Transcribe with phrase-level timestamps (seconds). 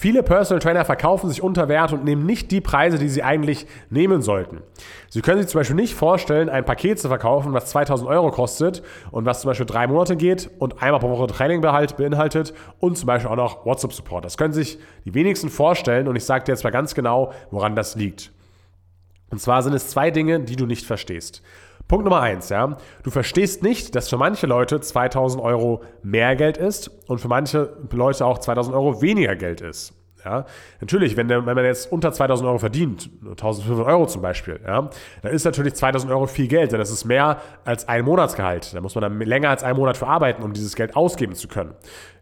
[0.00, 3.66] Viele Personal Trainer verkaufen sich unter Wert und nehmen nicht die Preise, die sie eigentlich
[3.90, 4.62] nehmen sollten.
[5.08, 8.84] Sie können sich zum Beispiel nicht vorstellen, ein Paket zu verkaufen, was 2000 Euro kostet
[9.10, 13.08] und was zum Beispiel drei Monate geht und einmal pro Woche Training beinhaltet und zum
[13.08, 14.24] Beispiel auch noch WhatsApp-Support.
[14.24, 17.74] Das können sich die wenigsten vorstellen und ich sage dir jetzt mal ganz genau, woran
[17.74, 18.30] das liegt.
[19.30, 21.42] Und zwar sind es zwei Dinge, die du nicht verstehst.
[21.88, 22.76] Punkt Nummer eins, ja.
[23.02, 27.76] Du verstehst nicht, dass für manche Leute 2000 Euro mehr Geld ist und für manche
[27.90, 29.94] Leute auch 2000 Euro weniger Geld ist.
[30.24, 30.44] Ja,
[30.80, 34.90] natürlich, wenn, der, wenn man jetzt unter 2000 Euro verdient, 1500 Euro zum Beispiel, ja,
[35.22, 38.74] dann ist natürlich 2000 Euro viel Geld, denn das ist mehr als ein Monatsgehalt.
[38.74, 41.48] Da muss man dann länger als einen Monat für arbeiten, um dieses Geld ausgeben zu
[41.48, 41.72] können.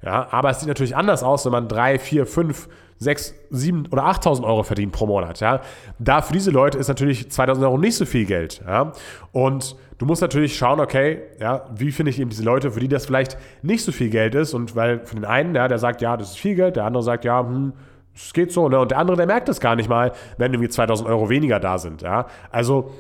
[0.03, 2.69] Ja, aber es sieht natürlich anders aus, wenn man drei, vier, fünf
[2.99, 5.41] 6, 7 oder 8.000 Euro verdient pro Monat.
[5.41, 5.61] Ja?
[5.99, 8.63] Da für diese Leute ist natürlich 2.000 Euro nicht so viel Geld.
[8.67, 8.93] Ja?
[9.33, 12.89] Und du musst natürlich schauen, okay, ja, wie finde ich eben diese Leute, für die
[12.89, 14.55] das vielleicht nicht so viel Geld ist.
[14.55, 17.03] Und weil für den einen, ja, der sagt, ja, das ist viel Geld, der andere
[17.03, 17.73] sagt, ja, hm,
[18.15, 18.69] es geht so.
[18.69, 18.81] Ne?
[18.81, 21.79] Und der andere, der merkt es gar nicht mal, wenn irgendwie 2.000 Euro weniger da
[21.79, 22.03] sind.
[22.03, 22.27] Ja?
[22.51, 22.93] Also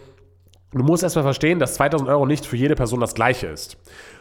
[0.79, 3.79] du musst erstmal verstehen, dass 2.000 Euro nicht für jede Person das gleiche ist.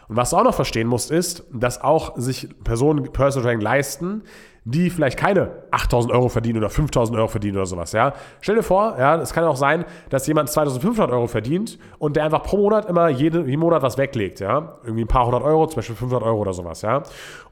[0.08, 4.24] Und was du auch noch verstehen musst, ist, dass auch sich Personen Personal Training leisten,
[4.64, 7.92] die vielleicht keine 8000 Euro verdienen oder 5000 Euro verdienen oder sowas.
[7.92, 8.14] Ja?
[8.42, 12.26] Stell dir vor, ja, es kann auch sein, dass jemand 2500 Euro verdient und der
[12.26, 14.40] einfach pro Monat immer jede, jeden Monat was weglegt.
[14.40, 14.80] Ja?
[14.84, 16.82] Irgendwie ein paar hundert Euro, zum Beispiel 500 Euro oder sowas.
[16.82, 17.04] Ja?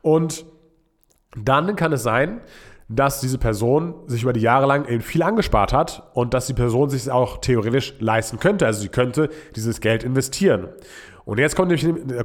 [0.02, 0.46] Und
[1.36, 2.42] dann kann es sein,
[2.88, 6.53] dass diese Person sich über die Jahre lang eben viel angespart hat und dass die
[6.53, 8.66] Person sich auch theoretisch leisten könnte.
[8.66, 10.70] Also sie könnte dieses Geld investieren.
[11.25, 11.73] Und jetzt kommt,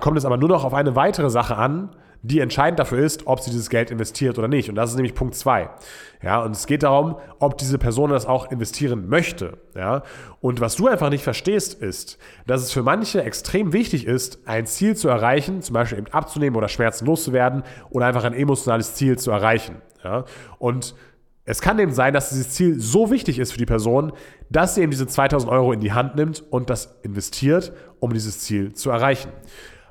[0.01, 1.91] kommt es aber nur noch auf eine weitere Sache an,
[2.23, 4.69] die entscheidend dafür ist, ob sie dieses Geld investiert oder nicht.
[4.69, 5.71] Und das ist nämlich Punkt zwei.
[6.21, 9.59] Ja, und es geht darum, ob diese Person das auch investieren möchte.
[9.77, 10.03] Ja,
[10.41, 14.67] und was du einfach nicht verstehst, ist, dass es für manche extrem wichtig ist, ein
[14.67, 19.17] Ziel zu erreichen, zum Beispiel eben abzunehmen oder Schmerzen loszuwerden oder einfach ein emotionales Ziel
[19.17, 19.77] zu erreichen.
[20.05, 20.25] Ja,
[20.59, 20.95] und
[21.45, 24.13] es kann eben sein, dass dieses Ziel so wichtig ist für die Person,
[24.51, 28.41] dass sie eben diese 2000 Euro in die Hand nimmt und das investiert, um dieses
[28.41, 29.31] Ziel zu erreichen.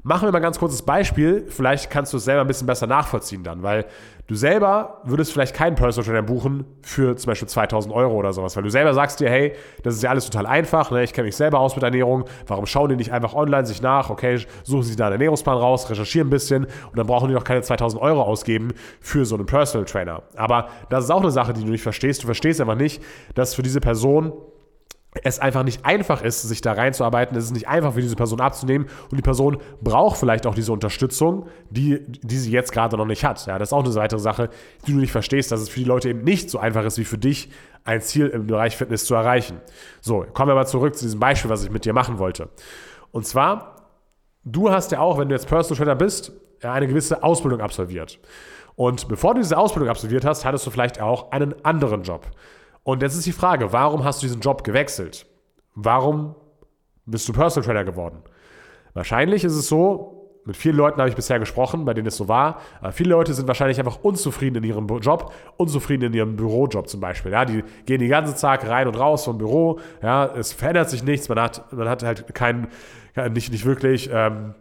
[0.04, 1.46] Machen wir mal ein ganz kurzes Beispiel.
[1.50, 3.86] Vielleicht kannst du es selber ein bisschen besser nachvollziehen dann, weil
[4.28, 8.56] du selber würdest vielleicht keinen Personal Trainer buchen für zum Beispiel 2000 Euro oder sowas,
[8.56, 9.54] weil du selber sagst dir, hey,
[9.84, 11.04] das ist ja alles total einfach, ne?
[11.04, 14.10] ich kenne mich selber aus mit Ernährung, warum schauen die nicht einfach online sich nach,
[14.10, 17.46] okay, suchen sie da einen Ernährungsplan raus, recherchieren ein bisschen und dann brauchen die noch
[17.46, 20.24] keine 2000 Euro ausgeben für so einen Personal Trainer.
[20.36, 22.22] Aber das ist auch eine Sache, die du nicht verstehst.
[22.22, 23.02] Du verstehst einfach nicht,
[23.34, 24.34] dass für diese Person
[25.24, 27.38] es einfach nicht einfach ist, sich da reinzuarbeiten.
[27.38, 30.72] Es ist nicht einfach für diese Person abzunehmen und die Person braucht vielleicht auch diese
[30.72, 33.46] Unterstützung, die, die sie jetzt gerade noch nicht hat.
[33.46, 34.50] Ja, das ist auch eine weitere Sache,
[34.86, 37.06] die du nicht verstehst, dass es für die Leute eben nicht so einfach ist wie
[37.06, 37.50] für dich,
[37.84, 39.62] ein Ziel im Bereich Fitness zu erreichen.
[40.02, 42.50] So, kommen wir mal zurück zu diesem Beispiel, was ich mit dir machen wollte.
[43.12, 43.76] Und zwar,
[44.44, 48.20] du hast ja auch, wenn du jetzt Personal Trainer bist, eine gewisse Ausbildung absolviert.
[48.76, 52.28] Und bevor du diese Ausbildung absolviert hast, hattest du vielleicht auch einen anderen Job.
[52.88, 55.26] Und jetzt ist die Frage, warum hast du diesen Job gewechselt?
[55.76, 56.36] Warum
[57.06, 58.20] bist du Personal Trainer geworden?
[58.94, 62.30] Wahrscheinlich ist es so, mit vielen Leuten habe ich bisher gesprochen, bei denen es so
[62.30, 62.62] war.
[62.80, 67.02] Aber viele Leute sind wahrscheinlich einfach unzufrieden in ihrem Job, unzufrieden in ihrem Bürojob zum
[67.02, 67.34] Beispiel.
[67.34, 69.82] Ja, die gehen den ganzen Tag rein und raus vom Büro.
[70.02, 71.28] Ja, es verändert sich nichts.
[71.28, 72.70] Man hat, man hat halt keinen,
[73.32, 74.10] nicht, nicht wirklich.
[74.14, 74.56] Ähm,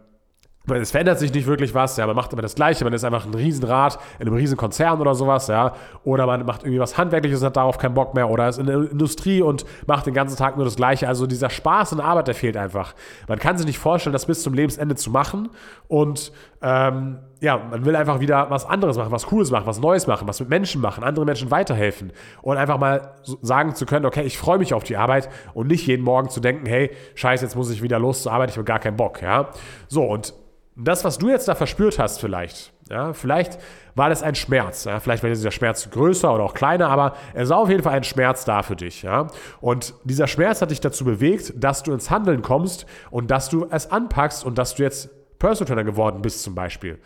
[0.75, 3.25] es verändert sich nicht wirklich was, ja, man macht immer das Gleiche, man ist einfach
[3.25, 5.73] ein Riesenrad in einem Riesenkonzern oder sowas, ja,
[6.03, 8.65] oder man macht irgendwie was Handwerkliches und hat darauf keinen Bock mehr, oder ist in
[8.65, 12.07] der Industrie und macht den ganzen Tag nur das Gleiche, also dieser Spaß in der
[12.07, 12.95] Arbeit, der fehlt einfach.
[13.27, 15.49] Man kann sich nicht vorstellen, das bis zum Lebensende zu machen
[15.87, 20.07] und ähm, ja, man will einfach wieder was anderes machen, was Cooles machen, was Neues
[20.07, 22.11] machen, was mit Menschen machen, anderen Menschen weiterhelfen
[22.41, 25.85] und einfach mal sagen zu können, okay, ich freue mich auf die Arbeit und nicht
[25.85, 28.65] jeden Morgen zu denken, hey, scheiße, jetzt muss ich wieder los zur Arbeit, ich habe
[28.65, 29.49] gar keinen Bock, ja.
[29.87, 30.33] So, und
[30.77, 33.57] das, was du jetzt da verspürt hast, vielleicht, ja, vielleicht
[33.95, 34.85] war das ein Schmerz.
[34.85, 37.93] Ja, vielleicht war dieser Schmerz größer oder auch kleiner, aber es war auf jeden Fall
[37.93, 39.01] ein Schmerz da für dich.
[39.01, 39.27] Ja.
[39.59, 43.67] Und dieser Schmerz hat dich dazu bewegt, dass du ins Handeln kommst und dass du
[43.71, 46.99] es anpackst und dass du jetzt Personal Trainer geworden bist zum Beispiel.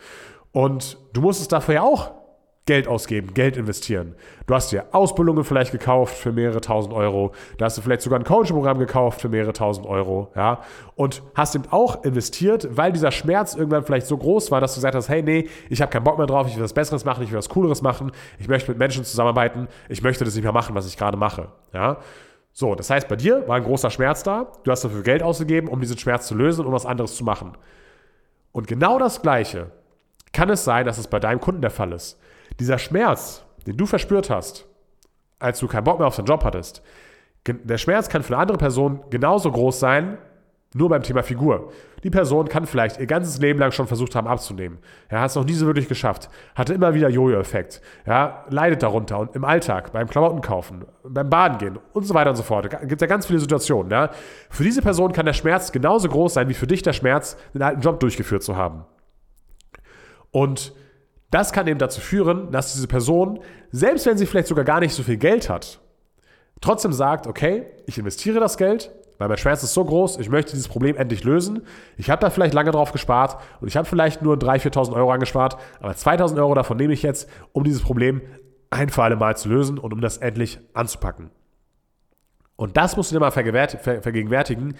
[0.52, 2.21] Und du musstest dafür ja auch
[2.64, 4.14] Geld ausgeben, Geld investieren.
[4.46, 7.32] Du hast dir Ausbildungen vielleicht gekauft für mehrere tausend Euro.
[7.58, 10.30] Da hast du vielleicht sogar ein Coaching-Programm gekauft für mehrere tausend Euro.
[10.36, 10.60] Ja?
[10.94, 14.78] Und hast eben auch investiert, weil dieser Schmerz irgendwann vielleicht so groß war, dass du
[14.78, 17.24] gesagt hast, hey, nee, ich habe keinen Bock mehr drauf, ich will was Besseres machen,
[17.24, 20.52] ich will was Cooleres machen, ich möchte mit Menschen zusammenarbeiten, ich möchte das nicht mehr
[20.52, 21.48] machen, was ich gerade mache.
[21.72, 21.98] Ja?
[22.52, 25.66] So, das heißt, bei dir war ein großer Schmerz da, du hast dafür Geld ausgegeben,
[25.66, 27.56] um diesen Schmerz zu lösen und um was anderes zu machen.
[28.52, 29.72] Und genau das Gleiche
[30.32, 32.20] kann es sein, dass es bei deinem Kunden der Fall ist.
[32.60, 34.66] Dieser Schmerz, den du verspürt hast,
[35.38, 36.82] als du keinen Bock mehr auf deinen Job hattest,
[37.46, 40.18] der Schmerz kann für eine andere Person genauso groß sein,
[40.74, 41.70] Nur beim Thema Figur.
[42.02, 44.78] Die Person kann vielleicht ihr ganzes Leben lang schon versucht haben abzunehmen.
[45.10, 46.30] Ja, hat es noch nie so wirklich geschafft.
[46.54, 47.82] Hatte immer wieder Jojo-Effekt.
[48.06, 52.30] Ja, leidet darunter und im Alltag, beim Klamotten kaufen, beim Baden gehen und so weiter
[52.30, 52.72] und so fort.
[52.72, 53.92] Da gibt es ja ganz viele Situationen.
[53.92, 54.10] Ja.
[54.48, 57.62] Für diese Person kann der Schmerz genauso groß sein wie für dich der Schmerz, den
[57.62, 58.86] alten Job durchgeführt zu haben.
[60.30, 60.72] Und
[61.32, 63.40] das kann eben dazu führen, dass diese Person,
[63.70, 65.80] selbst wenn sie vielleicht sogar gar nicht so viel Geld hat,
[66.60, 70.52] trotzdem sagt, okay, ich investiere das Geld, weil mein Schmerz ist so groß, ich möchte
[70.52, 71.62] dieses Problem endlich lösen.
[71.96, 75.10] Ich habe da vielleicht lange drauf gespart und ich habe vielleicht nur 3.000, 4.000 Euro
[75.10, 78.20] angespart, aber 2.000 Euro davon nehme ich jetzt, um dieses Problem
[78.68, 81.30] ein für alle Mal zu lösen und um das endlich anzupacken.
[82.56, 84.76] Und das musst du dir mal vergegenwärtigen,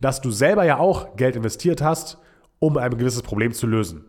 [0.00, 2.18] dass du selber ja auch Geld investiert hast,
[2.60, 4.04] um ein gewisses Problem zu lösen.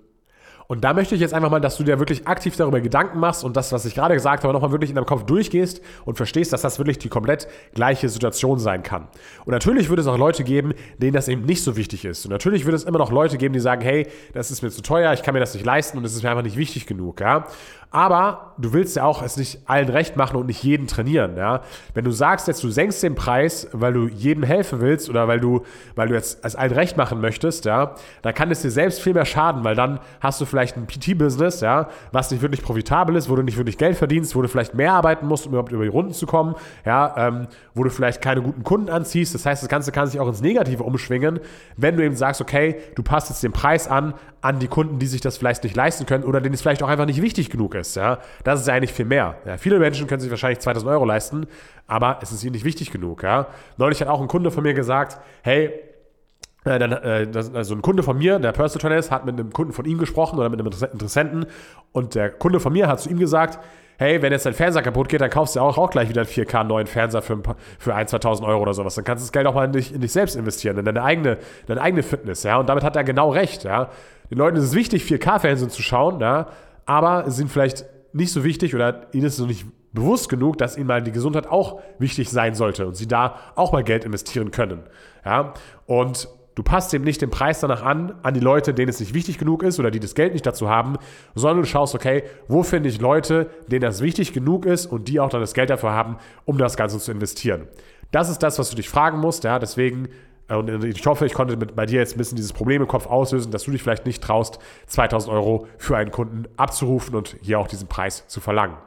[0.67, 3.43] Und da möchte ich jetzt einfach mal, dass du dir wirklich aktiv darüber Gedanken machst
[3.43, 6.51] und das, was ich gerade gesagt habe, nochmal wirklich in deinem Kopf durchgehst und verstehst,
[6.51, 9.07] dass das wirklich die komplett gleiche Situation sein kann.
[9.45, 12.25] Und natürlich würde es auch Leute geben, denen das eben nicht so wichtig ist.
[12.25, 14.81] Und natürlich würde es immer noch Leute geben, die sagen, hey, das ist mir zu
[14.81, 17.21] teuer, ich kann mir das nicht leisten und es ist mir einfach nicht wichtig genug.
[17.21, 17.45] Ja?
[17.89, 21.37] Aber du willst ja auch es nicht allen recht machen und nicht jeden trainieren.
[21.37, 21.61] Ja?
[21.93, 25.39] Wenn du sagst jetzt, du senkst den Preis, weil du jedem helfen willst oder weil
[25.39, 25.63] du,
[25.95, 29.13] weil du jetzt es allen recht machen möchtest, ja, dann kann es dir selbst viel
[29.13, 33.29] mehr schaden, weil dann hast du vielleicht ein PT-Business, ja, was nicht wirklich profitabel ist,
[33.29, 35.83] wo du nicht wirklich Geld verdienst, wo du vielleicht mehr arbeiten musst, um überhaupt über
[35.83, 36.55] die Runden zu kommen,
[36.85, 39.33] ja, ähm, wo du vielleicht keine guten Kunden anziehst.
[39.35, 41.39] Das heißt, das Ganze kann sich auch ins Negative umschwingen,
[41.75, 45.07] wenn du eben sagst, okay, du passt jetzt den Preis an, an die Kunden, die
[45.07, 47.75] sich das vielleicht nicht leisten können oder denen es vielleicht auch einfach nicht wichtig genug
[47.75, 47.95] ist.
[47.95, 48.19] Ja?
[48.43, 49.35] Das ist ja eigentlich viel mehr.
[49.45, 51.47] Ja, viele Menschen können sich wahrscheinlich 2000 Euro leisten,
[51.87, 53.23] aber es ist ihnen nicht wichtig genug.
[53.23, 53.47] Ja?
[53.77, 55.71] Neulich hat auch ein Kunde von mir gesagt, hey,
[56.65, 59.39] äh, dann, äh, das, also ein Kunde von mir, der Personal Trainer ist, hat mit
[59.39, 61.45] einem Kunden von ihm gesprochen oder mit einem Interessenten
[61.91, 63.59] und der Kunde von mir hat zu ihm gesagt,
[63.97, 66.29] hey, wenn jetzt dein Fernseher kaputt geht, dann kaufst du auch, auch gleich wieder einen
[66.29, 68.95] 4K neuen Fernseher für, ein paar, für 1.000, 2.000 Euro oder sowas.
[68.95, 71.03] Dann kannst du das Geld auch mal in dich, in dich selbst investieren, in deine
[71.03, 72.43] eigene, deine eigene Fitness.
[72.43, 72.57] Ja?
[72.57, 73.63] Und damit hat er genau recht.
[73.63, 73.89] Ja?
[74.29, 76.47] Den Leuten ist es wichtig, 4K-Fernsehen zu schauen, ja?
[76.85, 80.77] aber sind vielleicht nicht so wichtig oder ihnen ist es noch nicht bewusst genug, dass
[80.77, 84.51] ihnen mal die Gesundheit auch wichtig sein sollte und sie da auch mal Geld investieren
[84.51, 84.83] können.
[85.25, 85.53] Ja?
[85.87, 89.13] Und Du passt eben nicht den Preis danach an, an die Leute, denen es nicht
[89.13, 90.97] wichtig genug ist oder die das Geld nicht dazu haben,
[91.35, 95.19] sondern du schaust, okay, wo finde ich Leute, denen das wichtig genug ist und die
[95.19, 97.67] auch dann das Geld dafür haben, um das Ganze zu investieren.
[98.09, 100.07] Das ist das, was du dich fragen musst, ja, deswegen
[100.47, 102.87] äh, und ich hoffe, ich konnte mit, bei dir jetzt ein bisschen dieses Problem im
[102.87, 104.57] Kopf auslösen, dass du dich vielleicht nicht traust,
[104.87, 108.77] 2000 Euro für einen Kunden abzurufen und hier auch diesen Preis zu verlangen.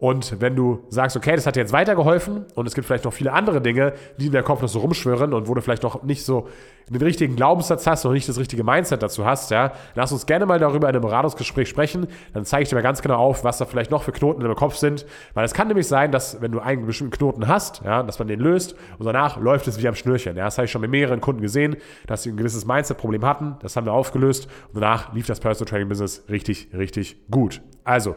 [0.00, 3.12] Und wenn du sagst, okay, das hat dir jetzt weitergeholfen und es gibt vielleicht noch
[3.12, 6.04] viele andere Dinge, die in der Kopf noch so rumschwirren und wo du vielleicht noch
[6.04, 6.46] nicht so
[6.88, 10.46] den richtigen Glaubenssatz hast, noch nicht das richtige Mindset dazu hast, ja, lass uns gerne
[10.46, 12.06] mal darüber in einem Beratungsgespräch sprechen.
[12.32, 14.46] Dann zeige ich dir mal ganz genau auf, was da vielleicht noch für Knoten in
[14.46, 15.04] deinem Kopf sind.
[15.34, 18.28] Weil es kann nämlich sein, dass wenn du einen bestimmten Knoten hast, ja, dass man
[18.28, 20.36] den löst und danach läuft es wie am Schnürchen.
[20.36, 23.56] Ja, das habe ich schon mit mehreren Kunden gesehen, dass sie ein gewisses Mindset-Problem hatten.
[23.62, 27.60] Das haben wir aufgelöst und danach lief das Personal Training Business richtig, richtig gut.
[27.82, 28.14] Also,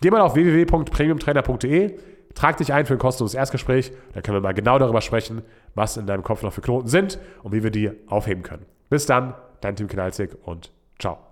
[0.00, 1.98] Geh mal auf www.premiumtrainer.de,
[2.34, 5.42] trag dich ein für ein kostenloses Erstgespräch, da können wir mal genau darüber sprechen,
[5.74, 8.66] was in deinem Kopf noch für Knoten sind und wie wir die aufheben können.
[8.88, 11.18] Bis dann, dein Tim Knalzig und ciao.